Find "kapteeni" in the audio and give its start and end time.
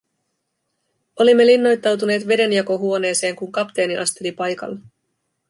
3.51-3.97